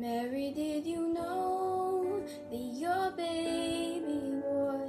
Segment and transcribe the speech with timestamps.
[0.00, 4.88] Mary, did you know that your baby boy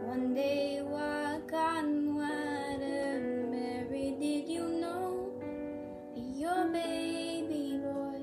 [0.00, 3.46] one day walk on water?
[3.48, 5.30] Mary, did you know
[6.12, 8.18] that your baby boy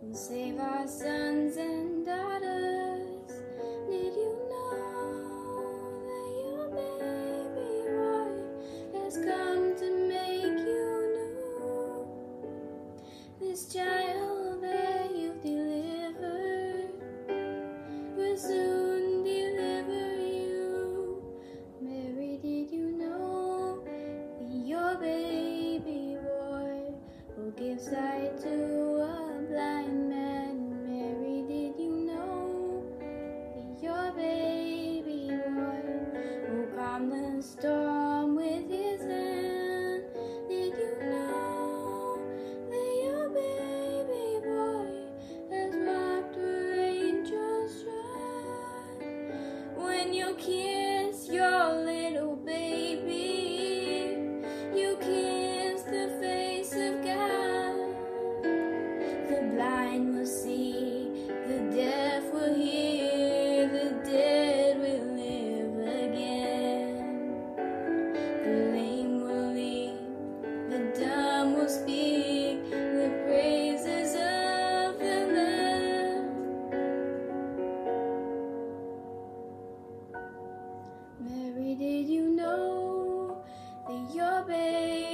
[0.00, 3.30] will save our sons and daughters?
[3.90, 4.27] Did you
[36.98, 37.97] the storm.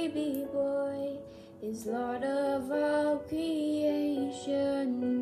[0.07, 1.17] baby boy
[1.63, 5.14] is Lord of all creation.